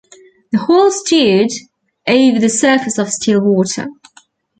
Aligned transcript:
The 0.51 0.57
whole 0.57 0.89
stood 0.89 1.49
over 2.07 2.39
the 2.39 2.49
surface 2.49 2.97
of 2.97 3.09
still 3.11 3.39
water. 3.39 3.87